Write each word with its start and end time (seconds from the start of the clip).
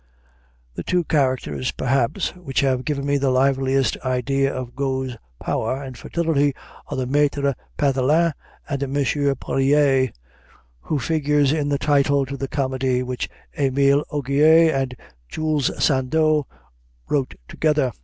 The 0.73 0.81
two 0.81 1.03
characters, 1.03 1.69
perhaps, 1.69 2.31
which 2.35 2.61
have 2.61 2.85
given 2.85 3.05
me 3.05 3.17
the 3.19 3.29
liveliest 3.29 3.97
idea 4.03 4.51
of 4.51 4.75
Got's 4.75 5.15
power 5.39 5.83
and 5.83 5.95
fertility 5.95 6.55
are 6.87 6.97
the 6.97 7.05
Maître 7.05 7.53
Pathelin 7.77 8.33
and 8.67 8.81
the 8.81 8.87
M. 9.29 9.35
Poirier 9.35 10.09
who 10.79 10.97
figures 10.97 11.53
in 11.53 11.69
the 11.69 11.77
title 11.77 12.25
to 12.25 12.35
the 12.35 12.47
comedy 12.47 13.03
which 13.03 13.29
Émile 13.55 14.03
Augier 14.11 14.73
and 14.73 14.95
Jules 15.29 15.69
Sandeau 15.77 16.47
wrote 17.07 17.35
together. 17.47 17.91